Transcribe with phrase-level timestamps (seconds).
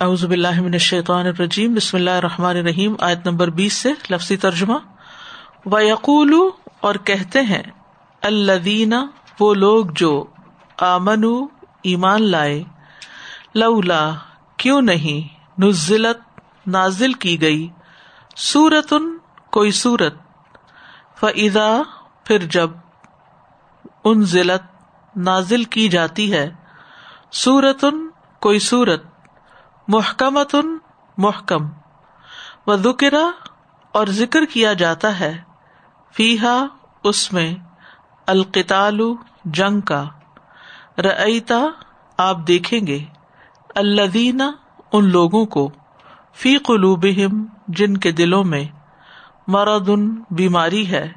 [0.00, 4.74] اعوذ باللہ من الشیطان الرجیم، بسم اللہ الرحمٰن الرحیم، آیت نمبر بیس سے لفظی ترجمہ۔
[5.66, 6.34] و یقول
[6.80, 7.62] اور کہتے ہیں
[8.22, 8.94] الدینہ
[9.40, 10.26] وہ لوگ جو
[10.78, 11.24] آمن
[11.82, 12.64] ایمان لائے،
[13.54, 14.12] لولا،
[14.56, 15.20] کیوں نہیں،
[15.60, 17.68] نزلت، نازل کی گئی،
[18.36, 19.16] سورتن،
[19.50, 20.14] کوئی سورت۔
[21.16, 21.82] فضا
[22.24, 22.70] پھر جب
[24.04, 24.62] ان ضلعت
[25.16, 26.50] نازل کی جاتی ہے،
[27.32, 28.08] سورتن،
[28.40, 29.09] کوئی سورت۔
[29.92, 30.56] محکمت
[31.18, 31.68] محکم۔
[32.66, 33.30] و ذکرا
[33.92, 35.42] اور ذکر کیا جاتا ہے
[36.16, 36.66] فیحا
[37.04, 37.54] اس میں
[38.26, 39.00] القتال
[39.44, 40.04] جنگ کا۔
[40.98, 41.58] رعیتا
[42.18, 43.04] آپ دیکھیں گے
[43.74, 44.42] الدینہ
[44.92, 45.70] ان لوگوں کو
[46.34, 48.64] فی قلوبہم جن کے دلوں میں
[49.46, 49.90] مرد
[50.30, 51.12] بیماری ہے۔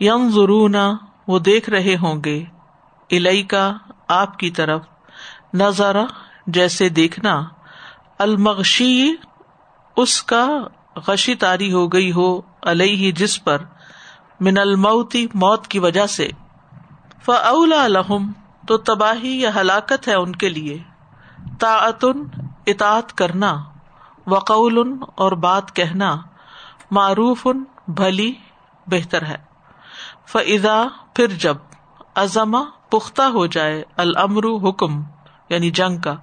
[0.00, 0.70] یم ضرور
[1.28, 2.44] وہ دیکھ رہے ہوں گے
[3.10, 3.72] الئی کا
[4.08, 4.82] آپ کی طرف
[5.54, 6.06] نظارہ
[6.46, 7.42] جیسے دیکھنا۔
[8.18, 9.14] المغشی
[9.96, 10.48] اس کا
[11.06, 13.58] غشی تاری ہو گئی ہو علیہ جس پر
[14.40, 16.28] من الموتی موت کی وجہ سے۔
[17.22, 18.32] فلا الحم
[18.68, 20.78] تو تباہی یا ہلاکت ہے ان کے لیے۔
[21.60, 22.22] تعتن
[22.66, 23.64] اطاط کرنا۔
[24.26, 26.16] وقول اور بات کہنا۔
[26.90, 28.34] معروف ان بھلی،
[28.86, 29.36] بہتر ہے۔
[30.26, 31.56] فضا پھر جب
[32.14, 35.02] ازما پختہ ہو جائے المرو حکم
[35.48, 36.14] یعنی جنگ کا۔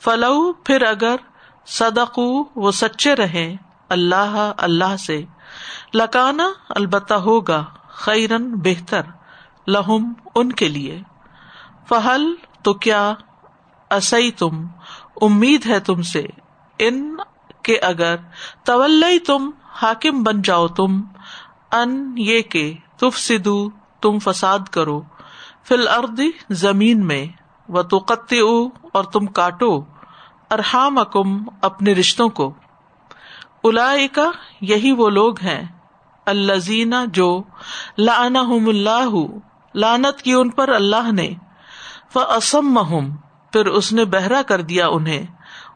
[0.00, 1.16] فلو، پھر اگر
[1.68, 2.18] صدق
[2.56, 3.56] وہ سچے رہے
[3.88, 5.24] اللہ اللہ سے۔
[5.94, 9.00] لکانا البتہ ہوگا خیرن بہتر
[9.66, 11.02] لہم ان کے لیے۔
[11.88, 13.14] فہل، تو کیا
[13.90, 14.66] اسی تم
[15.22, 16.26] امید ہے تم سے۔
[16.78, 17.16] ان
[17.62, 18.16] کے اگر
[18.64, 21.00] طول تم حاکم بن جاؤ تم،
[21.72, 25.02] ان یہ کہ تف سدو تم فساد کرو۔
[25.64, 27.26] فل اردی زمین میں
[27.68, 27.98] و تو
[28.92, 29.97] اور تم کاٹو۔
[30.50, 32.54] ارحام اکم اپنے رشتوں کو۔
[33.64, 33.92] الا
[34.60, 35.64] یہی وہ لوگ ہیں
[36.26, 37.42] الزین جو
[37.98, 39.16] لانا اللہ
[39.74, 41.34] لانت کی ان پر اللہ نے
[42.14, 42.78] اسم
[43.52, 45.26] پھر اس نے بہرا کر دیا انہیں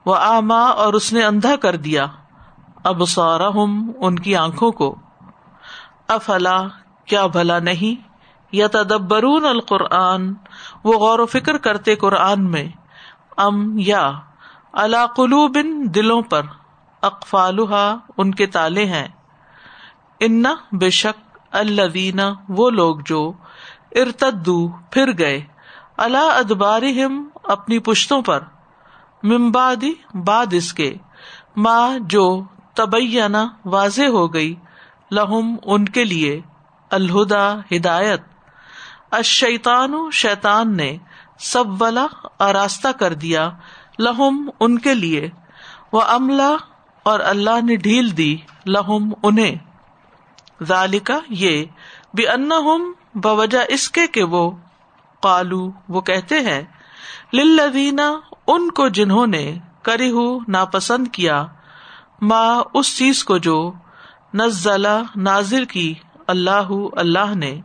[0.07, 2.07] وہ آما اور اس نے اندھا کر دیا
[2.85, 3.49] اب سورا
[3.97, 4.97] ان کی آنکھوں کو۔
[6.09, 6.63] افلا،
[7.05, 8.09] کیا بھلا نہیں؟
[8.53, 10.35] یا تدبرون القرآن،
[10.85, 12.69] وہ غور و فکر کرتے قرآن میں،
[13.37, 14.13] ام یا۔
[14.73, 16.43] اللہ قلو بن دلوں پر
[17.03, 19.09] اقفالحا ان کے تالے ہیں۔
[20.21, 23.33] ان بے شک اللہ وہ لوگ جو
[23.93, 25.45] ارتدو پھر گئے
[25.97, 26.83] اللہ ادبار
[27.45, 28.41] اپنی پشتوں پر
[29.23, 30.95] ممبادی باد اس کے۔
[31.57, 32.45] ماں جو
[32.75, 34.55] تبینہ واضح ہو گئی
[35.11, 36.41] لہم ان کے لیے
[36.91, 38.23] الہدا ہدایت۔
[39.11, 40.99] اشیتان شیتان نے
[41.39, 42.07] سب والا
[42.39, 43.51] آراستہ کر دیا
[43.99, 45.29] لہم ان کے لیے۔
[45.93, 46.57] وہ عملہ
[47.03, 48.37] اور اللہ نے ڈھیل دی
[48.67, 49.55] لہم انہیں۔
[50.63, 51.65] ذالکا یہ
[52.15, 52.51] بھی ان
[53.15, 54.51] بوجہ اس کے کہ وہ
[55.23, 56.63] کالو وہ کہتے ہیں
[57.33, 58.13] للذینا
[58.47, 61.47] ان کو جنہوں نے کری ہو ناپسند کیا
[62.21, 63.73] ماں اس چیز کو جو
[64.35, 65.95] نزلہ نازر کی
[66.27, 67.61] اللہ اللہ نے۔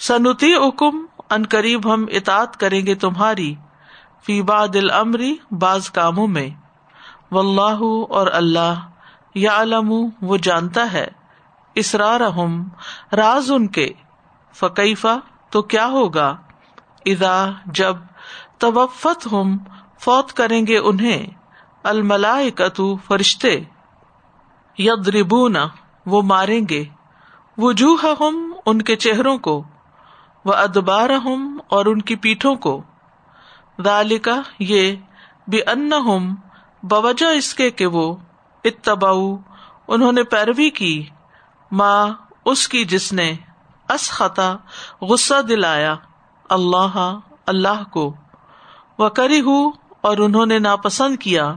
[0.00, 3.54] سنتی حکم ان قریب ہم اطاط کریں گے تمہاری۔
[4.26, 6.48] فی باد العمری بعض کاموں میں۔
[7.32, 8.74] و اللہ اور اللہ
[9.34, 9.92] یا علم
[10.22, 11.06] وہ جانتا ہے۔
[11.74, 12.20] اسرار
[13.14, 13.92] راز ان کے۔
[14.54, 15.18] فقیفہ
[15.50, 16.36] تو کیا ہوگا؟
[17.06, 17.96] ادا جب
[18.58, 19.58] توفت ہم
[20.00, 21.26] فوت کریں گے انہیں۔
[21.82, 23.60] الملائکتو فرشتے۔
[24.78, 25.66] یدربونا
[26.06, 26.84] وہ ماریں گے۔
[27.58, 29.64] وجوہ ہم ان کے چہروں کو۔
[30.44, 32.82] وہ ادبار ہم اور ان کی پیٹھوں کو۔
[33.78, 34.96] دالکا یہ
[35.46, 35.90] بے ان
[36.82, 38.16] بوجہ اس کے کہ وہ
[38.64, 39.10] اتبا
[39.88, 41.06] انہوں نے پیروی کی
[41.72, 42.08] ماں
[42.44, 43.34] اس کی جس نے
[43.88, 44.56] اس خطا
[45.00, 45.94] غصہ دلایا
[46.50, 48.14] اللہ اللہ کو۔
[48.98, 51.54] وہ کری ہوں اور انہوں نے ناپسند کیا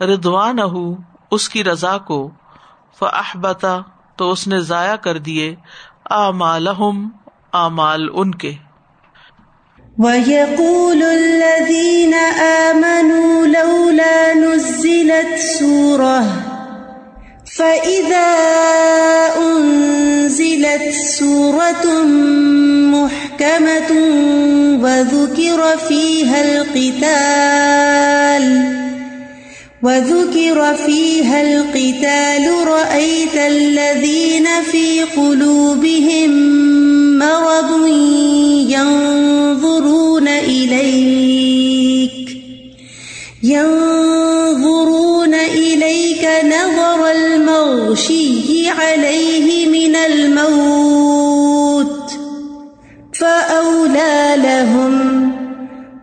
[0.00, 0.58] ردوان
[1.30, 2.30] اس کی رضا کو۔
[2.98, 3.78] فحبتا
[4.16, 5.56] تو اس نے ضائع کر دیے
[6.04, 6.68] آمال
[7.52, 8.54] آمال ان کے۔
[9.98, 16.24] وَيَقُولُ الَّذِينَ آمَنُوا لَوْلَا نُزِّلَتْ سُورَةٌ
[17.56, 18.30] فَإِذَا
[19.36, 21.86] أُنزِلَتْ سُورَةٌ
[22.94, 23.90] مُحْكَمَةٌ
[24.82, 28.44] وَذُكِرَ فِيهَا الْقِتَالُ
[29.82, 36.30] وَذُكِرَ فِيهَا الْقِتَالُ رَأَيْتَ الَّذِينَ فِي قُلُوبِهِم
[37.18, 39.27] مَّرَضٌ ينظرون إليك ينظرون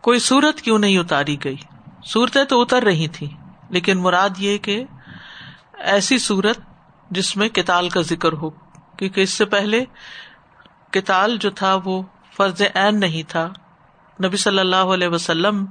[0.00, 1.56] کوئی سورت کیوں نہیں اتاری گئی؟
[2.04, 3.30] سورتیں تو اتر رہی تھی
[3.68, 4.84] لیکن مراد یہ کہ
[5.78, 6.58] ایسی سورت
[7.10, 8.50] جس میں کتال کا ذکر ہو،
[8.96, 9.84] کیونکہ اس سے پہلے
[10.90, 12.02] کتال جو تھا وہ
[12.36, 13.48] فرض عین نہیں تھا۔
[14.24, 15.66] نبی صلی اللہ علیہ وسلم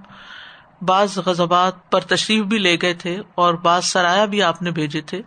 [0.81, 5.01] بعض غزبات پر تشریف بھی لے گئے تھے اور بعض سرایا بھی آپ نے بھیجے
[5.01, 5.21] تھے۔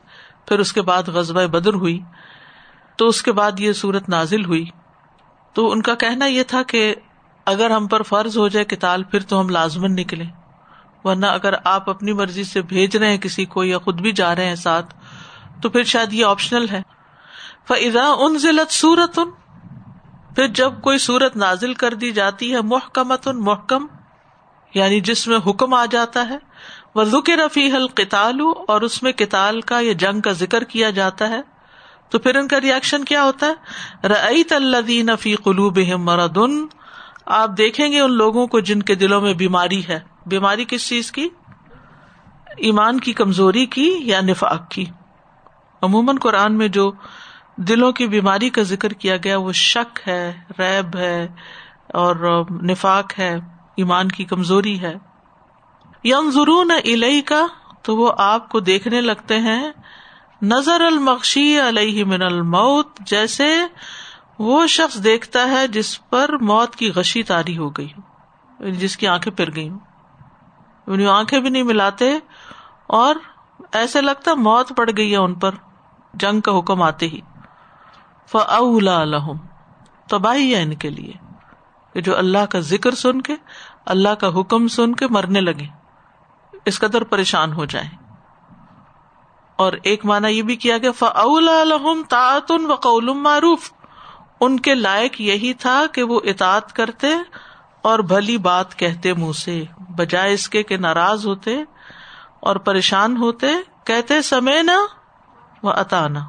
[0.46, 2.00] پھر اس کے بعد غزبۂ بدر ہوئی،
[2.96, 4.64] تو اس کے بعد یہ صورت نازل ہوئی۔
[5.56, 6.94] تو ان کا کہنا یہ تھا کہ
[7.46, 10.24] اگر ہم پر فرض ہو جائے کتال پھر تو ہم لازمن نکلے
[11.04, 14.34] ورنہ اگر آپ اپنی مرضی سے بھیج رہے ہیں کسی کو یا خود بھی جا
[14.34, 14.94] رہے ہیں ساتھ،
[15.62, 16.82] تو پھر شاید یہ آپشنل ہے۔
[17.68, 19.30] فضا ان ضلعت سورت ان
[20.34, 23.86] پھر جب کوئی سورت نازل کر دی جاتی ہے، محکمت ان محکم
[24.74, 26.38] یعنی جس میں حکم آ جاتا ہے
[26.94, 31.28] وہ ذکر رفیع القتال، اور اس میں کتال کا یا جنگ کا ذکر کیا جاتا
[31.28, 31.40] ہے۔
[32.10, 33.54] تو پھر ان کا ریئیکشن کیا ہوتا ہے؟
[34.08, 36.66] رعیت اللہ فی قلوب مردن
[37.26, 41.12] آپ دیکھیں گے ان لوگوں کو جن کے دلوں میں بیماری ہے۔ بیماری کس چیز
[41.12, 41.28] کی؟
[42.56, 44.84] ایمان کی، کمزوری کی، یا نفاق کی۔
[45.82, 46.92] عموماً قرآن میں جو
[47.56, 51.28] دلوں کی بیماری کا ذکر کیا گیا، وہ شک ہے، ریب ہے،
[51.88, 53.34] اور نفاق ہے،
[53.76, 54.94] ایمان کی کمزوری ہے۔
[56.04, 57.46] یم ضرون علئی کا
[57.82, 59.72] تو وہ آپ کو دیکھنے لگتے ہیں۔
[60.42, 63.58] نظر المخشی علیہ من الموت، جیسے
[64.38, 68.00] وہ شخص دیکھتا ہے جس پر موت کی غشی تاری ہو گئی ہو
[68.60, 69.78] یعنی جس کی آنکھیں پھر گئی ہوں۔
[70.86, 72.18] یعنی آنکھیں بھی نہیں ملاتے
[72.86, 73.14] اور
[73.72, 75.54] ایسے لگتا موت پڑ گئی ہے ان پر،
[76.14, 77.20] جنگ کا حکم آتے ہی۔
[78.26, 79.38] فلا الحم
[80.08, 81.12] تباہی ہے ان کے لیے۔
[81.94, 83.34] کہ جو اللہ کا ذکر سن کے،
[83.86, 85.66] اللہ کا حکم سن کے مرنے لگے
[86.64, 88.05] اس قدر پریشان ہو جائیں۔
[89.56, 93.72] اور ایک مانا یہ بھی کیا گیا فلا الحم تعتن و قول معروف۔
[94.40, 97.06] ان کے لائق یہی تھا کہ وہ اطاط کرتے
[97.82, 99.64] اور بھلی بات کہتے منہ سے،
[99.96, 101.56] بجائے اس کے کہ ناراض ہوتے
[102.40, 103.46] اور پریشان ہوتے،
[103.84, 104.78] کہتے سمے نہ
[105.62, 106.20] و اتانا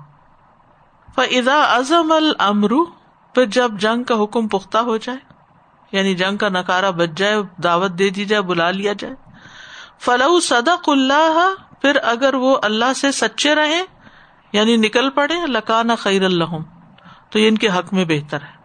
[1.15, 2.85] فضا ازم المرو
[3.35, 5.17] پھر جب جنگ کا حکم پختہ ہو جائے
[5.91, 9.13] یعنی جنگ کا نکارا بچ جائے، دعوت دے دی جائے، بلا لیا جائے۔
[9.99, 13.81] فلاح صدق اللہ پھر اگر وہ اللہ سے سچے رہے
[14.53, 16.57] یعنی نکل پڑے لکانا خیر اللہ
[17.29, 18.55] تو یہ ان کے حق میں بہتر ہے۔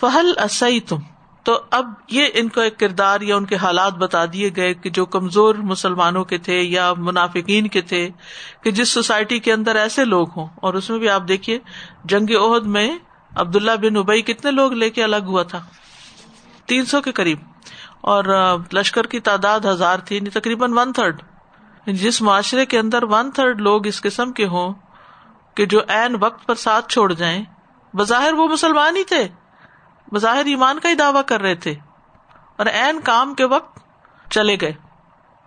[0.00, 0.98] فہل اصئی تم
[1.44, 4.90] تو اب یہ ان کا ایک کردار یا ان کے حالات بتا دیے گئے کہ
[4.90, 8.08] جو کمزور مسلمانوں کے تھے یا منافقین کے تھے،
[8.62, 11.58] کہ جس سوسائٹی کے اندر ایسے لوگ ہوں، اور اس میں بھی آپ دیکھیے،
[12.04, 12.90] جنگ عہد میں
[13.36, 15.60] عبداللہ بن ابئی کتنے لوگ لے کے الگ ہوا تھا؟
[16.66, 17.38] تین سو کے قریب۔
[18.00, 18.24] اور
[18.74, 21.22] لشکر کی تعداد ہزار تھی یعنی تقریباً ون تھرڈ
[21.92, 24.72] جس معاشرے کے اندر ون تھرڈ لوگ اس قسم کے ہوں
[25.56, 27.44] کہ جو این وقت پر ساتھ چھوڑ جائیں،
[27.94, 29.28] بظاہر وہ مسلمان ہی تھے،
[30.12, 31.74] بظاہر ایمان کا ہی دعوی کر رہے تھے،
[32.56, 33.78] اور این کام کے وقت
[34.30, 34.72] چلے گئے۔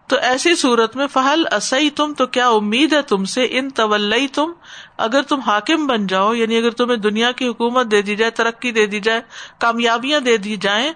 [0.10, 4.14] تو ایسی صورت میں فہل اصئی تم تو کیا امید ہے تم سے؟ ان طول
[4.34, 4.52] تم
[4.98, 8.72] اگر تم حاکم بن جاؤ یعنی اگر تمہیں دنیا کی حکومت دے دی جائے، ترقی
[8.72, 9.22] دے دی جائے،
[9.60, 10.92] کامیابیاں دے دی جائیں،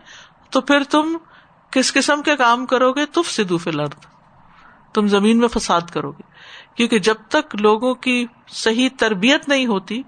[0.50, 1.18] تو پھر تم
[1.72, 4.15] کس قسم کے کام کرو گے؟ تف سدو فلرد
[4.96, 6.22] تم زمین میں فساد کرو گے۔
[6.76, 10.02] کیونکہ جب تک لوگوں کی صحیح تربیت نہیں ہوتی،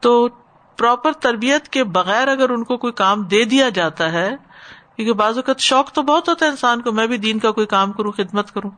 [0.00, 0.28] تو
[0.78, 4.36] پراپر تربیت کے بغیر اگر ان کو کوئی کام دے دیا جاتا ہے،
[4.96, 7.66] کیونکہ بعض اوقات شوق تو بہت ہوتا ہے انسان کو، میں بھی دین کا کوئی
[7.66, 8.70] کام کروں، خدمت کروں۔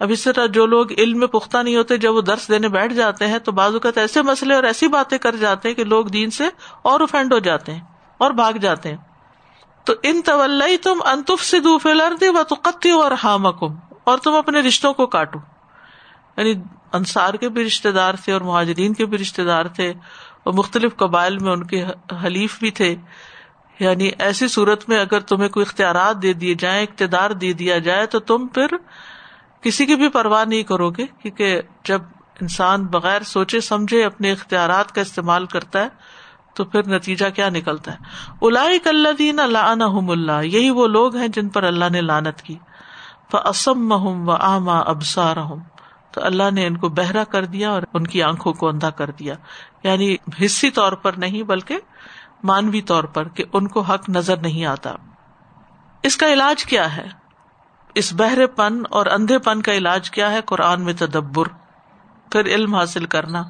[0.00, 2.94] اب اس طرح جو لوگ علم میں پختہ نہیں ہوتے، جب وہ درس دینے بیٹھ
[2.94, 6.06] جاتے ہیں، تو بعض اوقات ایسے مسئلے اور ایسی باتیں کر جاتے ہیں کہ لوگ
[6.06, 6.44] دین سے
[6.82, 7.80] اور افینڈ ہو جاتے ہیں
[8.18, 8.96] اور بھاگ جاتے ہیں۔
[9.84, 11.58] تو ان طول تم انتف سے
[12.20, 15.38] دے و تو قطع اور ہامکم اور تم اپنے رشتوں کو کاٹو۔
[16.36, 16.52] یعنی
[16.92, 19.90] انصار کے بھی رشتے دار تھے اور مہاجرین کے بھی رشتے دار تھے
[20.44, 21.84] اور مختلف قبائل میں ان کے
[22.24, 22.96] حلیف بھی تھے۔
[23.80, 28.06] یعنی ایسی صورت میں اگر تمہیں کوئی اختیارات دے دیے جائیں، اقتدار دے دیا جائے،
[28.06, 28.66] تو تم پھر
[29.60, 32.02] کسی کی بھی پرواہ نہیں کرو گے، کیونکہ جب
[32.40, 35.88] انسان بغیر سوچے، سمجھے، اپنے اختیارات کا استعمال کرتا ہے،
[36.54, 37.96] تو پھر نتیجہ کیا نکلتا ہے؟
[38.40, 42.56] الا دین اللہ اللہ، یہی وہ لوگ ہیں جن پر اللہ نے لانت کی۔
[43.34, 43.92] فسم
[44.28, 45.36] و آما ابسار
[46.10, 49.10] تو اللہ نے ان کو بہرا کر دیا اور ان کی آنکھوں کو اندھا کر
[49.10, 49.34] دیا
[49.82, 51.78] یعنی حصی طور پر نہیں بلکہ
[52.42, 54.90] مانوی طور پر کہ ان کو حق نظر نہیں آتا۔
[56.02, 57.06] اس کا علاج کیا ہے؟
[57.94, 61.48] اس بہرے پن اور اندھے پن کا علاج کیا ہے؟ قرآن میں تدبر،
[62.30, 63.42] پھر علم حاصل کرنا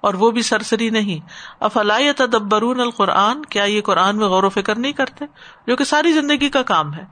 [0.00, 1.28] اور وہ بھی سرسری نہیں۔
[1.60, 5.24] افلا تدبرون القرآن؟ کیا یہ قرآن میں غور و فکر نہیں کرتے؟
[5.66, 7.04] جو کہ ساری زندگی کا کام ہے۔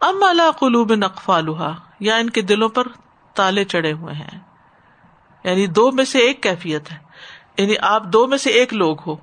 [0.00, 1.40] ام اللہ قلوب نقفا
[2.00, 2.86] یا ان کے دلوں پر
[3.34, 4.40] تالے چڑھے ہوئے ہیں۔
[5.44, 6.96] یعنی دو میں سے ایک کیفیت ہے۔
[7.58, 9.16] یعنی آپ دو میں سے ایک لوگ ہو،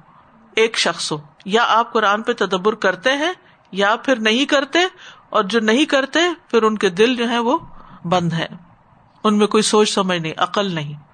[0.55, 3.33] ایک شخص ہو۔ یا آپ قرآن پہ تدبر کرتے ہیں،
[3.71, 4.79] یا پھر نہیں کرتے،
[5.29, 7.57] اور جو نہیں کرتے، پھر ان کے دل جو ہے وہ
[8.03, 8.47] بند ہے
[9.23, 11.10] ان میں کوئی سوچ سمجھ نہیں، عقل نہیں۔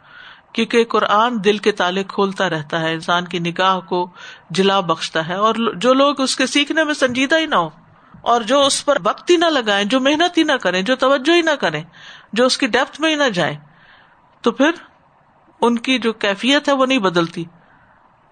[0.58, 4.00] کیونکہ قرآن دل کے تالے کھولتا رہتا ہے، انسان کی نگاہ کو
[4.50, 7.70] جلا بخشتا ہے، اور جو لوگ اس کے سیکھنے میں سنجیدہ ہی نہ ہو
[8.22, 11.36] اور جو اس پر وقت ہی نہ لگائے جو محنت ہی نہ کرے جو توجہ
[11.36, 11.82] ہی نہ کرے
[12.34, 13.56] جو اس کی ڈیپتھ میں ہی نہ جائے
[14.44, 14.72] تو پھر
[15.62, 17.44] ان کی جو کیفیت ہے وہ نہیں بدلتی۔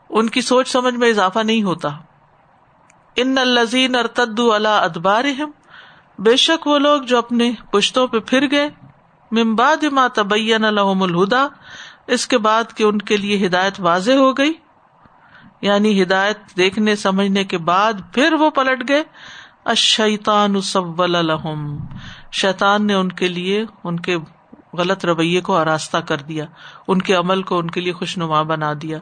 [0.10, 1.90] ان کی سوچ سمجھ میں اضافہ نہیں ہوتا۔
[3.16, 5.24] ان الزین ارتدو اللہ ادبار
[6.20, 8.70] بے شک وہ لوگ جو اپنے پشتوں پہ پھر گئے۔
[9.32, 11.48] ممباد ما تبین الحم الہدا
[12.08, 14.54] اس کے بعد کہ ان کے لیے ہدایت واضح ہو گئی
[15.62, 19.04] یعنی ہدایت دیکھنے، سمجھنے کے بعد پھر وہ پلٹ گئے۔
[19.66, 20.56] اشیتان
[20.98, 21.78] الحم
[22.32, 24.18] شیتان نے ان کے لیے، ان کے
[24.74, 26.46] غلط رویے کو آراستہ کر دیا،
[26.88, 28.98] ان کے عمل کو ان کے لیے خوش نما بنا دیا۔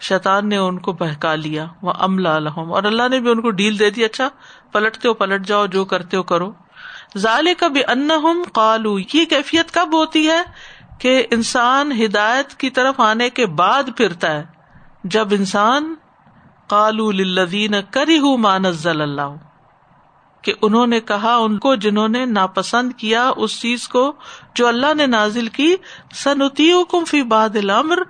[0.00, 3.50] شیتان نے ان کو بہکا لیا۔ وہ املا الحم اور اللہ نے بھی ان کو
[3.50, 4.28] ڈیل دے دی۔ اچھا
[4.72, 6.52] پلٹتے ہو، پلٹ جاؤ، جو کرتے ہو کرو۔
[7.18, 8.08] ظال کا بھی ان
[8.52, 10.42] کالو یہ کیفیت کب ہوتی ہے؟
[10.98, 14.44] کہ انسان ہدایت کی طرف آنے کے بعد پھرتا ہے۔
[15.04, 15.94] جب انسان
[16.68, 19.36] کالو لدین کری ہوں مانزل اللہ،
[20.42, 24.12] کہ انہوں نے کہا، ان کو جنہوں نے ناپسند کیا اس چیز کو
[24.54, 25.74] جو اللہ نے نازل کی
[26.14, 28.02] سنتی کم فی باد الامر،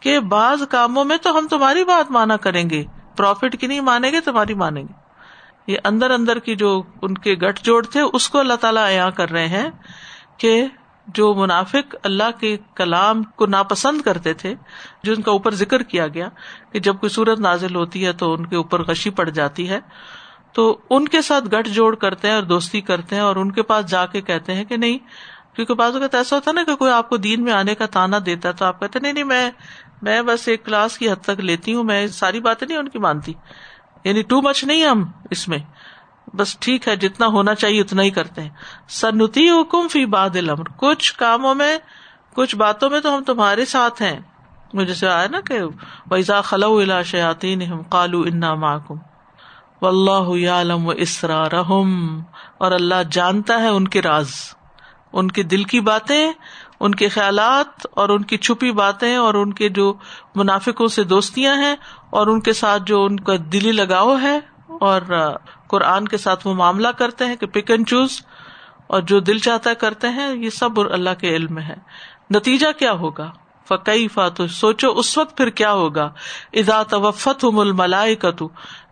[0.00, 2.82] کہ بعض کاموں میں تو ہم تمہاری بات مانا کریں گے۔
[3.16, 7.34] پروفٹ کی نہیں مانیں گے، تمہاری مانیں گے۔ یہ اندر اندر کی جو ان کے
[7.34, 9.68] گٹھ جوڑ تھے، اس کو اللہ تعالیٰ یہاں کر رہے ہیں
[10.38, 10.64] کہ
[11.06, 14.54] جو منافق اللہ کے کلام کو ناپسند کرتے تھے،
[15.04, 16.28] جو ان کا اوپر ذکر کیا گیا
[16.72, 19.78] کہ جب کوئی صورت نازل ہوتی ہے تو ان کے اوپر غشی پڑ جاتی ہے،
[20.52, 23.62] تو ان کے ساتھ گٹھ جوڑ کرتے ہیں اور دوستی کرتے ہیں اور ان کے
[23.62, 24.98] پاس جا کے کہتے ہیں کہ نہیں،
[25.54, 28.18] کیونکہ بعض اوقات ایسا ہوتا نا کہ کوئی آپ کو دین میں آنے کا تانا
[28.26, 29.50] دیتا ہے تو آپ کہتے ہیں، نہیں نہیں، میں
[30.02, 32.98] میں بس ایک کلاس کی حد تک لیتی ہوں، میں ساری باتیں نہیں ان کی
[32.98, 33.32] مانتی
[34.04, 35.58] یعنی ٹو مچ نہیں ہم اس میں۔
[36.32, 38.50] بس ٹھیک ہے، جتنا ہونا چاہیے اتنا ہی کرتے ہیں۔
[38.88, 41.78] سنتی حکم فی باد الامر۔ کچھ کاموں میں،
[42.34, 44.20] کچھ باتوں میں تو ہم تمہارے ساتھ ہیں۔
[44.72, 45.58] مجھے سے آیا نا کہ
[46.10, 48.94] ویزا خلا شیاتی ہم کالو انا محکم
[49.82, 52.20] و اللہ عالم و اسرا رحم
[52.58, 54.30] اور اللہ جانتا ہے ان کے راز۔
[55.12, 56.32] ان کے دل کی باتیں،
[56.80, 59.94] ان کے خیالات اور ان کی چھپی باتیں اور ان کے جو
[60.34, 61.76] منافقوں سے دوستیاں ہیں
[62.10, 64.38] اور ان کے ساتھ جو ان کا دلی لگاؤ ہے
[64.80, 65.02] اور
[65.74, 68.20] قرآن کے ساتھ وہ معاملہ کرتے ہیں کہ پک اینڈ چوز
[68.86, 71.74] اور جو دل چاہتا ہے کرتے ہیں، یہ سب اللہ کے علم میں ہے۔
[72.30, 73.30] نتیجہ کیا ہوگا؟
[73.68, 76.10] فقی فاتو سوچو اس وقت پھر کیا ہوگا؟
[76.52, 78.14] ادا توفت ہوں ملائے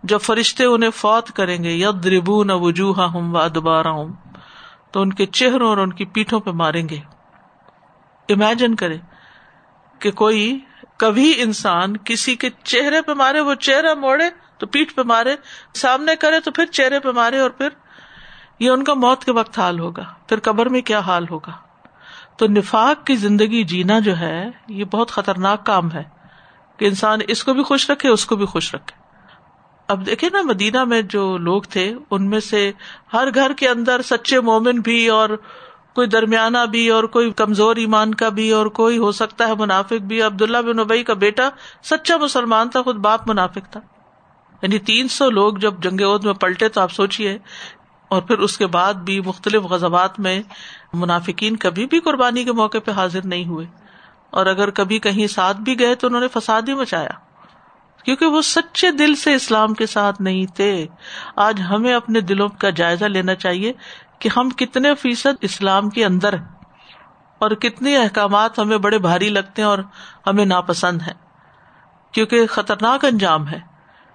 [0.03, 4.13] جب فرشتے انہیں فوت کریں گے ید ربو نہ وجوہ ہوں و ادبارہ ہوں
[4.93, 6.99] تو ان کے چہروں اور ان کی پیٹھوں پہ ماریں گے۔
[8.29, 8.99] امیجن کرے
[9.99, 10.59] کہ کوئی،
[10.97, 14.31] کبھی انسان کسی کے چہرے پہ مارے، وہ چہرہ موڑے
[14.63, 15.37] تو پیٹ پہ مارے،
[15.75, 17.69] سامنے کرے تو پھر چہرے پہ مارے اور پھر
[18.59, 21.53] یہ ان کا موت کے وقت حال ہوگا۔ پھر قبر میں کیا حال ہوگا؟
[22.37, 26.03] تو نفاق کی زندگی جینا جو ہے، یہ بہت خطرناک کام ہے
[26.77, 29.03] کہ انسان اس کو بھی خوش رکھے، اس کو بھی خوش رکھے۔
[29.89, 32.73] اب دیکھے نا، مدینہ میں جو لوگ تھے، ان میں سے
[33.13, 35.31] ہر گھر کے اندر سچے مومن بھی اور
[35.95, 40.03] کوئی درمیانہ بھی اور کوئی کمزور ایمان کا بھی اور کوئی ہو سکتا ہے منافق
[40.03, 41.49] بھی۔ عبداللہ بن ابئی کا بیٹا
[41.83, 43.81] سچا مسلمان تھا، خود باپ منافق تھا۔
[44.63, 47.39] یعنی تین سو لوگ جب جنگ عہد میں پلٹے تو آپ سوچیے
[48.09, 50.43] اور پھر اس کے بعد بھی مختلف غزبات میں
[50.93, 53.67] منافقین کبھی بھی قربانی کے موقع پہ حاضر نہیں ہوئے۔
[54.31, 57.11] اور اگر کبھی کہیں ساتھ بھی گئے تو انہوں نے فساد ہی مچایا۔
[58.05, 60.87] کیونکہ وہ سچے دل سے اسلام کے ساتھ نہیں تھے۔
[61.37, 63.73] آج ہمیں اپنے دلوں کا جائزہ لینا چاہیے
[64.19, 66.45] کہ ہم کتنے فیصد اسلام کے اندر ہیں
[67.39, 69.79] اور کتنے احکامات ہمیں بڑے بھاری لگتے ہیں اور
[70.27, 71.13] ہمیں ناپسند ہے
[72.13, 73.72] کیونکہ خطرناک انجام ہے۔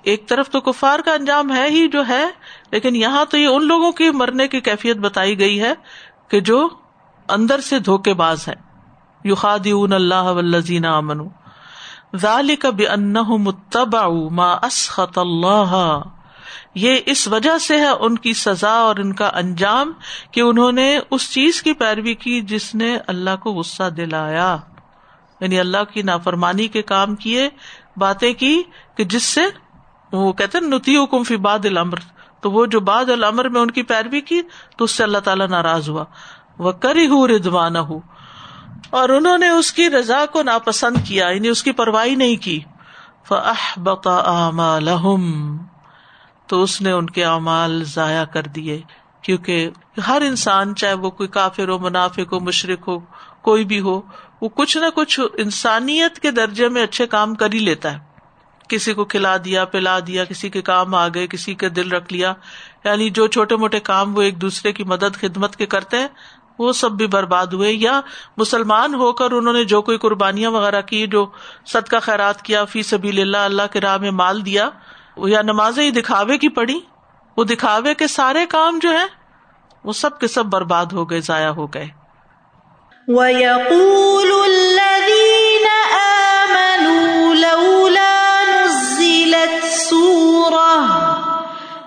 [0.07, 2.25] ایک طرف تو کفار کا انجام ہے ہی جو ہے،
[2.71, 5.73] لیکن یہاں تو یہ ان لوگوں کی مرنے کی کیفیت بتائی گئی ہے
[6.27, 6.67] کہ جو
[7.29, 8.53] اندر سے دھوکے باز ہے
[9.23, 11.27] یو خاد اللہ ولزین امن
[12.15, 16.01] ذالک بانہم متبعوا ما اسخط اللہ۔
[16.75, 19.91] یہ اس وجہ سے ہے ان کی سزا اور ان کا انجام
[20.31, 24.57] کہ انہوں نے اس چیز کی پیروی کی جس نے اللہ کو غصہ دلایا۔
[25.39, 27.49] یعنی اللہ کی نافرمانی کے کام کیے،
[27.97, 28.63] باتیں کی
[28.97, 29.41] کہ جس سے
[30.11, 31.97] وہ کہتے نتی حکم فی باد العمر
[32.41, 34.41] تو وہ جو باد العمر میں ان کی پیروی کی،
[34.77, 36.03] تو اس سے اللہ تعالیٰ ناراض ہوا۔
[36.57, 37.99] وہ کری ہوں ردوانہ ہوں
[38.89, 42.59] اور انہوں نے اس کی رضا کو ناپسند کیا یعنی اس کی پرواہی نہیں کی۔
[46.47, 48.81] تو اس نے ان کے اعمال ضائع کر دیے۔
[49.21, 49.69] کیونکہ
[50.07, 52.99] ہر انسان، چاہے وہ کوئی کافر ہو، منافق ہو مشرق ہو،
[53.41, 54.01] کوئی بھی ہو،
[54.41, 58.06] وہ کچھ نہ کچھ انسانیت کے درجے میں اچھے کام کر ہی لیتا ہے۔
[58.67, 62.13] کسی کو کھلا دیا، پلا دیا، کسی کے کام آ گئے، کسی کے دل رکھ
[62.13, 62.33] لیا۔
[62.83, 66.07] یعنی جو چھوٹے موٹے کام وہ ایک دوسرے کی مدد، خدمت کے کرتے ہیں،
[66.59, 68.01] وہ سب بھی برباد ہوئے۔ یا
[68.37, 71.25] مسلمان ہو کر انہوں نے جو کوئی قربانیاں وغیرہ کی، جو
[71.65, 74.69] صدقہ خیرات کیا، فی سبھی اللہ اللہ کے راہ میں مال دیا
[75.17, 76.79] یا نمازیں ہی دکھاوے کی پڑی۔
[77.37, 79.05] وہ دکھاوے کے سارے کام جو ہے
[79.83, 81.87] وہ سب کے سب برباد ہو گئے، ضائع ہو گئے۔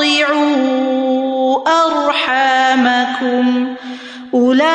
[0.00, 0.70] وتقطعوا
[1.86, 3.44] أرحامكم
[4.34, 4.68] أولئك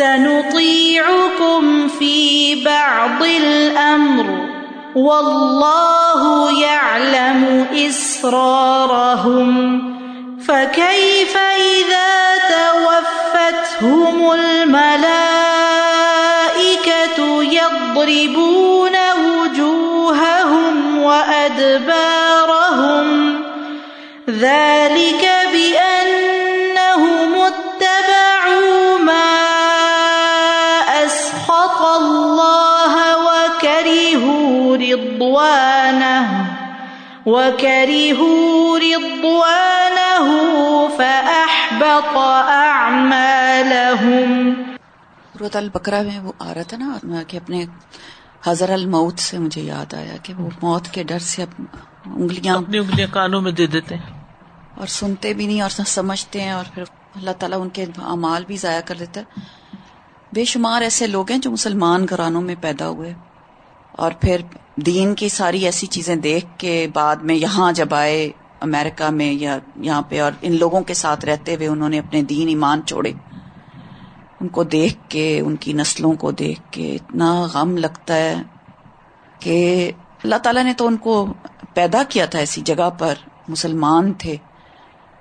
[0.03, 4.49] سنطيعكم في بعض الأمر
[4.95, 9.49] والله يعلم إسرارهم
[10.49, 14.83] فكيف إذا توفتهم الملائكة
[17.43, 22.43] يضربون وجوههم وأدبارهم
[24.31, 25.32] ذلك
[37.27, 40.27] وكرهوا رضوانه
[40.89, 42.17] فأحبط
[42.49, 44.77] أعمالهم لهم
[45.41, 47.65] روت البکرا میں وہ آ رہا تھا نا کہ اپنے
[48.45, 51.45] حضر الموت سے مجھے یاد آیا کہ وہ موت کے ڈر سے
[52.07, 54.25] انگلیاں اپنی انگلیاں کانوں میں دے دیتے ہیں۔
[54.79, 56.83] اور سنتے بھی نہیں اور سمجھتے ہیں اور پھر
[57.15, 59.41] اللہ تعالیٰ ان کے اعمال بھی ضائع کر دیتا ہے۔
[60.33, 63.15] بے شمار ایسے لوگ ہیں جو مسلمان گھرانوں میں پیدا ہوئے
[63.93, 64.41] اور پھر
[64.77, 68.31] دین کی ساری ایسی چیزیں دیکھ کے بعد میں یہاں جب آئے
[68.61, 72.23] امریکہ میں یا یہاں پہ اور ان لوگوں کے ساتھ رہتے ہوئے انہوں نے اپنے
[72.23, 73.13] دین ایمان چھوڑے،
[74.41, 78.37] ان کو دیکھ کے، ان کی نسلوں کو دیکھ کے اتنا غم لگتا ہے
[79.39, 79.91] کہ
[80.25, 81.27] اللہ تعالیٰ نے تو ان کو
[81.75, 83.15] پیدا کیا تھا ایسی جگہ پر،
[83.49, 84.37] مسلمان تھے۔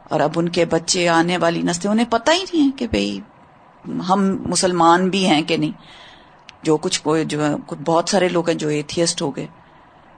[0.04, 3.20] اور اب ان کے بچے آنے والی نسلیں، انہیں پتہ ہی نہیں ہے کہ بھئی
[4.10, 5.72] ہم مسلمان بھی ہیں کہ نہیں۔
[6.64, 9.48] جو کچھ کوئی جو ہے بہت سارے لوگ ہیں جو ایتھیسٹ ہو گئے۔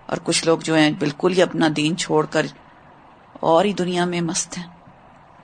[0.06, 2.46] اور کچھ لوگ جو ہیں بالکل ہی اپنا دین چھوڑ کر
[3.40, 4.68] اور ہی دنیا میں مست ہیں۔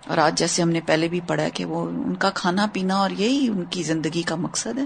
[0.07, 3.09] اور آج جیسے ہم نے پہلے بھی پڑھا کہ وہ ان کا کھانا پینا اور
[3.09, 4.83] یہی ان کی زندگی کا مقصد ہے۔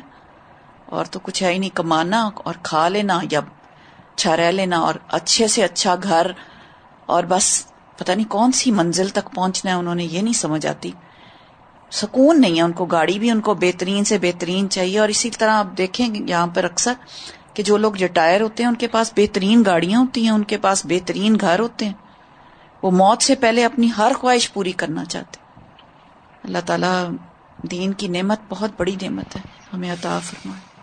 [0.86, 3.40] اور تو کچھ ہے ہی نہیں، کمانا اور کھا لینا یا
[4.16, 6.32] اچھا رہ لینا اور اچھے سے اچھا گھر
[7.06, 7.66] اور بس
[7.98, 10.92] پتہ نہیں کون سی منزل تک پہنچنا ہے، انہوں نے یہ نہیں سمجھ آتی۔
[11.94, 15.30] سکون نہیں ہے، ان کو گاڑی بھی ان کو بہترین سے بہترین چاہیے۔ اور اسی
[15.30, 16.94] طرح آپ دیکھیں یہاں پر اکثر
[17.54, 20.58] کہ جو لوگ ریٹائر ہوتے ہیں، ان کے پاس بہترین گاڑیاں ہوتی ہیں، ان کے
[20.58, 21.94] پاس بہترین گھر ہوتے ہیں۔
[22.84, 25.38] وہ موت سے پہلے اپنی ہر خواہش پوری کرنا چاہتے
[26.44, 27.10] اللہ تعالیٰ
[27.72, 29.42] دین کی نعمت بہت بڑی نعمت ہے۔
[29.74, 30.74] ہمیں عطا فرمائے۔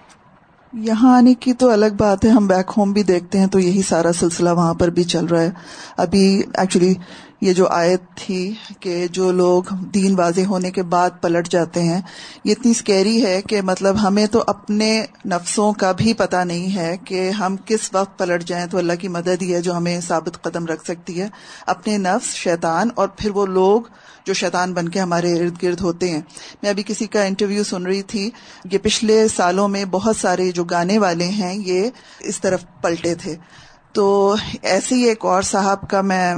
[0.72, 3.82] یہاں آنے کی تو الگ بات ہے، ہم بیک ہوم بھی دیکھتے ہیں تو یہی
[3.82, 5.50] سارا سلسلہ وہاں پر بھی چل رہا ہے۔
[5.96, 6.94] ابھی ایکچولی
[7.40, 12.00] یہ جو آیت تھی کہ جو لوگ دین واضح ہونے کے بعد پلٹ جاتے ہیں،
[12.44, 16.96] یہ اتنی اسکیری ہے کہ مطلب ہمیں تو اپنے نفسوں کا بھی پتہ نہیں ہے
[17.04, 20.42] کہ ہم کس وقت پلٹ جائیں تو اللہ کی مدد ہی ہے جو ہمیں ثابت
[20.42, 21.28] قدم رکھ سکتی ہے۔
[21.66, 23.80] اپنے نفس، شیطان اور پھر وہ لوگ
[24.26, 26.20] جو شیطان بن کے ہمارے ارد گرد ہوتے ہیں۔
[26.62, 28.30] میں ابھی کسی کا انٹرویو سن رہی تھی۔
[28.72, 33.36] یہ پچھلے سالوں میں بہت سارے جو گانے والے ہیں، یہ اس طرف پلٹے تھے۔
[33.92, 36.34] تو ایسے ہی ایک اور صاحب کا میں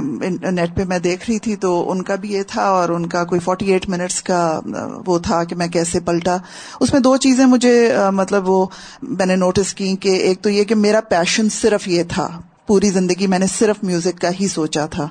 [0.51, 3.23] نیٹ پہ میں دیکھ رہی تھی تو ان کا بھی یہ تھا اور ان کا
[3.23, 4.59] کوئی فورٹی ایٹ منٹس کا
[5.07, 6.37] وہ تھا کہ میں کیسے پلٹا۔
[6.79, 7.75] اس میں دو چیزیں مجھے
[8.11, 8.65] مطلب وہ
[9.01, 12.89] میں نے نوٹس کی کہ ایک تو یہ کہ میرا پیشن صرف یہ تھا۔ پوری
[12.89, 15.07] زندگی میں نے صرف میوزک کا ہی سوچا تھا۔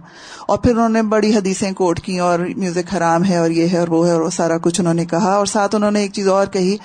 [0.49, 3.79] اور پھر انہوں نے بڑی حدیثیں کوٹ کی اور میوزک حرام ہے اور یہ ہے
[3.79, 6.13] اور وہ ہے اور وہ سارا کچھ انہوں نے کہا۔ اور ساتھ انہوں نے ایک
[6.13, 6.77] چیز اور کہی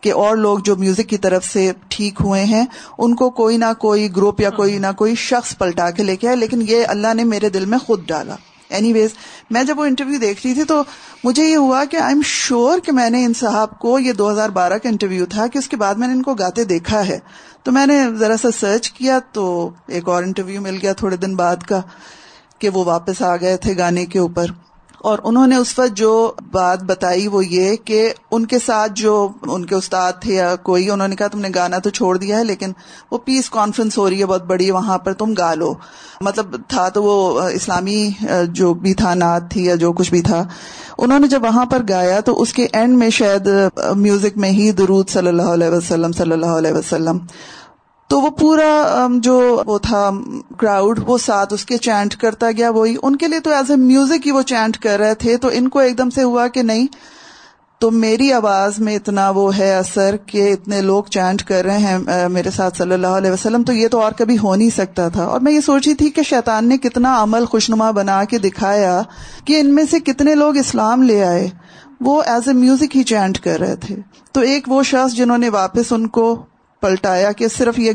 [0.00, 2.66] کہ اور لوگ جو میوزک کی طرف سے ٹھیک ہوئے ہیں،
[2.98, 6.26] ان کو کوئی نہ کوئی گروپ یا کوئی نہ کوئی شخص پلٹا کے لے کے
[6.26, 8.36] آئے، لیکن یہ اللہ نے میرے دل میں خود ڈالا۔
[8.68, 9.10] اینی ویز
[9.50, 10.82] میں جب وہ انٹرویو دیکھ رہی تھی تو
[11.24, 14.30] مجھے یہ ہوا کہ آئی ایم شیور کہ میں نے ان صاحب کو یہ دو
[14.30, 17.06] ہزار بارہ کا انٹرویو تھا کہ اس کے بعد میں نے ان کو گاتے دیکھا
[17.06, 17.18] ہے۔
[17.62, 21.36] تو میں نے ذرا سا سرچ کیا تو ایک اور انٹرویو مل گیا تھوڑے دن
[21.36, 21.80] بعد کا
[22.58, 24.46] کہ وہ واپس آ گئے تھے گانے کے اوپر۔
[25.00, 29.28] اور انہوں نے اس وقت جو بات بتائی وہ یہ کہ ان کے ساتھ جو
[29.42, 32.38] ان کے استاد تھے یا کوئی، انہوں نے کہا تم نے گانا تو چھوڑ دیا
[32.38, 32.72] ہے، لیکن
[33.10, 35.72] وہ پیس کانفرنس ہو رہی ہے، بہت بڑی، وہاں پر تم گا لو۔
[36.20, 38.08] مطلب تھا تو وہ اسلامی
[38.48, 40.42] جو بھی تھا، نعت تھی یا جو کچھ بھی تھا۔
[40.98, 43.48] انہوں نے جب وہاں پر گایا تو اس کے اینڈ میں شاید
[43.96, 47.18] میوزک میں ہی درود صلی اللہ علیہ وسلم، صلی اللہ علیہ وسلم۔
[48.08, 50.10] تو وہ پورا جو وہ تھا
[50.58, 53.76] کراؤڈ وہ ساتھ اس کے چینٹ کرتا گیا، وہی۔ ان کے لیے تو ایز اے
[53.76, 56.62] میوزک ہی وہ چینٹ کر رہے تھے، تو ان کو ایک دم سے ہوا کہ
[56.62, 56.86] نہیں،
[57.78, 61.98] تو میری آواز میں اتنا وہ ہے اثر کہ اتنے لوگ چینٹ کر رہے ہیں
[62.28, 65.24] میرے ساتھ صلی اللہ علیہ وسلم، تو یہ تو اور کبھی ہو نہیں سکتا تھا۔
[65.24, 69.02] اور میں یہ سوچی تھی کہ شیطان نے کتنا عمل خوشنما بنا کے دکھایا
[69.44, 71.48] کہ ان میں سے کتنے لوگ اسلام لے آئے۔
[72.00, 73.96] وہ ایز اے میوزک ہی چینٹ کر رہے تھے۔
[74.32, 76.46] تو ایک وہ شخص جنہوں نے واپس ان کو
[76.80, 77.92] پلٹایا کہ صرف یہ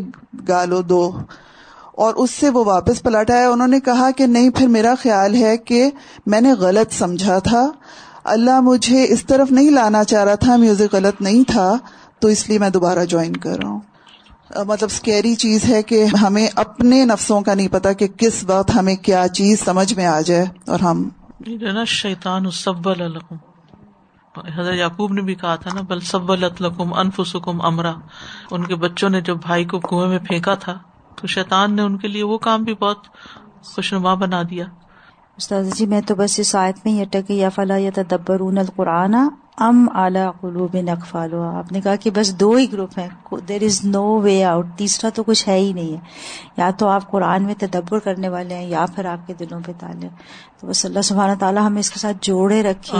[0.48, 1.12] گالو دو۔
[1.92, 5.58] اور اس سے وہ واپس پلٹایا۔ انہوں نے کہا کہ نہیں، پھر میرا خیال ہے
[5.58, 5.92] کہ
[6.26, 7.72] میں نے غلط سمجھا تھا۔
[8.24, 11.78] اللہ مجھے اس طرف نہیں لانا چاہ رہا تھا، میوزک غلط نہیں تھا،
[12.20, 13.80] تو اس لیے میں دوبارہ جوائن کر رہا ہوں۔
[14.66, 18.96] مطلب اسکیری چیز ہے کہ ہمیں اپنے نفسوں کا نہیں پتا کہ کس وقت ہمیں
[18.96, 21.10] کیا چیز سمجھ میں آ جائے اور ہم
[21.88, 22.50] شیطان
[24.38, 27.94] حضرت یعقوب نے بھی کہا تھا نا بل سب لکم انفسکم امرا۔
[28.52, 30.78] ان کے بچوں نے جب بھائی کو کنویں میں پھینکا تھا
[31.16, 32.98] تو شیطان نے ان کے لیے وہ کام بھی بہت
[33.64, 34.66] خوشنما بنا دیا۔
[35.38, 39.16] استاد جی میں تو بس اس آیت میں یہ یا فلا یا تدبر القرآن
[39.58, 43.86] ام اعلیٰ قلوب نقفالو آپ نے کہا کہ بس دو ہی گروپ ہیں دیر از
[43.86, 46.00] نو وے آؤٹ تیسرا تو کچھ ہے ہی نہیں ہے۔
[46.58, 49.72] یا تو آپ قرآن میں تدبر کرنے والے ہیں یا پھر آپ کے دلوں پہ
[49.80, 50.10] تالے۔
[50.60, 52.98] تو بس اللہ سبحانہ تعالیٰ ہمیں اس کے ساتھ جوڑے رکھے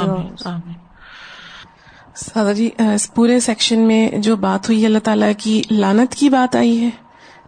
[2.16, 6.56] سادہ جی اس پورے سیکشن میں جو بات ہوئی، اللہ تعالیٰ کی لانت کی بات
[6.56, 6.90] آئی ہے،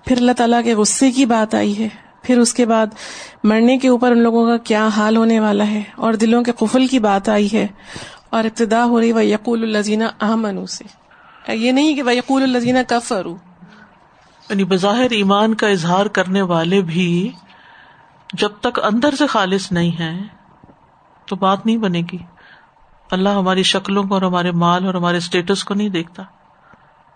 [0.05, 1.87] پھر اللہ تعالیٰ کے غصے کی بات آئی ہے،
[2.23, 2.87] پھر اس کے بعد
[3.43, 6.87] مرنے کے اوپر ان لوگوں کا کیا حال ہونے والا ہے، اور دلوں کے قفل
[6.87, 7.67] کی بات آئی ہے،
[8.29, 10.83] اور ابتدا ہو رہی وہ یقول الزینہ احمن سے۔
[11.53, 13.35] یہ نہیں کہ وہ یقول الزینہ کفرو
[14.49, 17.29] یعنی بظاہر ایمان کا اظہار کرنے والے بھی
[18.33, 20.13] جب تک اندر سے خالص نہیں ہے
[21.27, 22.17] تو بات نہیں بنے گی۔
[23.11, 26.23] اللہ ہماری شکلوں کو اور ہمارے مال اور ہمارے اسٹیٹس کو نہیں دیکھتا۔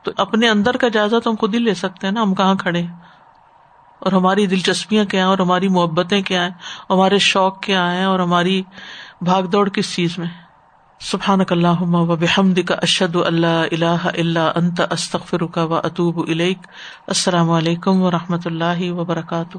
[0.03, 2.55] تو اپنے اندر کا جائزہ تو ہم خود ہی لے سکتے ہیں نا، ہم کہاں
[2.55, 2.93] کھڑے ہیں؟
[3.99, 6.51] اور ہماری دلچسپیاں کیا ہیں، اور ہماری محبتیں کیا ہیں،
[6.89, 8.63] ہمارے شوق کیا ہیں، اور ہماری
[9.21, 10.27] بھاگ دوڑ کس چیز میں؟
[10.99, 17.51] سبحان اللہ و بحمد کا اشد اللہ اللہ اللہ انت استخر کا و اطوب السلام
[17.51, 19.57] علیکم و رحمۃ اللہ وبرکاتہ۔